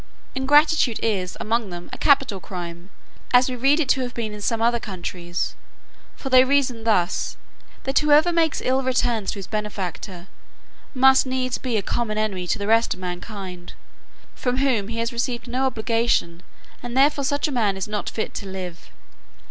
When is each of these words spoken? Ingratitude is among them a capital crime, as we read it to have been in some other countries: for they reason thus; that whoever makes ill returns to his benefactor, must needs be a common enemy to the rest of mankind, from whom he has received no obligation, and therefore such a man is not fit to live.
Ingratitude 0.33 0.99
is 1.03 1.37
among 1.39 1.69
them 1.69 1.87
a 1.93 1.97
capital 1.99 2.39
crime, 2.39 2.89
as 3.33 3.47
we 3.49 3.55
read 3.55 3.79
it 3.79 3.87
to 3.89 4.01
have 4.01 4.15
been 4.15 4.33
in 4.33 4.41
some 4.41 4.59
other 4.59 4.79
countries: 4.79 5.53
for 6.15 6.31
they 6.31 6.43
reason 6.43 6.85
thus; 6.85 7.37
that 7.83 7.99
whoever 7.99 8.31
makes 8.33 8.63
ill 8.65 8.81
returns 8.81 9.29
to 9.29 9.37
his 9.37 9.45
benefactor, 9.45 10.25
must 10.95 11.27
needs 11.27 11.59
be 11.59 11.77
a 11.77 11.83
common 11.83 12.17
enemy 12.17 12.47
to 12.47 12.57
the 12.57 12.65
rest 12.65 12.95
of 12.95 12.99
mankind, 12.99 13.73
from 14.33 14.57
whom 14.57 14.87
he 14.87 14.97
has 14.97 15.13
received 15.13 15.47
no 15.47 15.67
obligation, 15.67 16.41
and 16.81 16.97
therefore 16.97 17.23
such 17.23 17.47
a 17.47 17.51
man 17.51 17.77
is 17.77 17.87
not 17.87 18.09
fit 18.09 18.33
to 18.33 18.47
live. 18.47 18.89